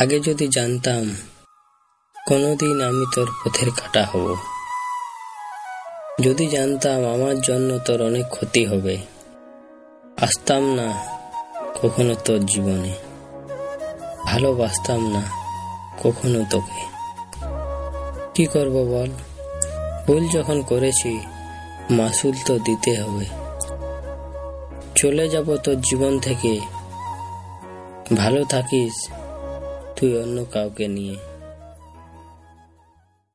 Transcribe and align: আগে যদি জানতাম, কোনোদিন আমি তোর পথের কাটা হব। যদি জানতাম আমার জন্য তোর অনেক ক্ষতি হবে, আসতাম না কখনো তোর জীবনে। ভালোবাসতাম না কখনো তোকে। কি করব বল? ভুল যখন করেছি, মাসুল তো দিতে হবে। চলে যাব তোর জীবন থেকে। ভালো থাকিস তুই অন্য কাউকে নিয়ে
আগে 0.00 0.20
যদি 0.20 0.48
জানতাম, 0.48 1.16
কোনোদিন 2.26 2.80
আমি 2.80 3.06
তোর 3.14 3.28
পথের 3.40 3.70
কাটা 3.70 4.04
হব। 4.04 4.36
যদি 6.20 6.46
জানতাম 6.46 7.04
আমার 7.04 7.40
জন্য 7.40 7.78
তোর 7.78 8.02
অনেক 8.02 8.26
ক্ষতি 8.30 8.66
হবে, 8.66 8.98
আসতাম 10.20 10.74
না 10.74 10.88
কখনো 11.82 12.14
তোর 12.14 12.38
জীবনে। 12.46 12.94
ভালোবাসতাম 14.24 15.00
না 15.12 15.22
কখনো 16.02 16.44
তোকে। 16.50 16.82
কি 18.34 18.46
করব 18.46 18.72
বল? 18.72 19.10
ভুল 20.06 20.28
যখন 20.28 20.62
করেছি, 20.62 21.20
মাসুল 21.90 22.34
তো 22.46 22.58
দিতে 22.58 23.02
হবে। 23.02 23.26
চলে 24.94 25.28
যাব 25.28 25.56
তোর 25.56 25.80
জীবন 25.80 26.18
থেকে। 26.18 26.60
ভালো 28.16 28.44
থাকিস 28.44 29.08
তুই 29.95 30.11
অন্য 30.17 30.37
কাউকে 30.51 30.85
নিয়ে 30.87 31.15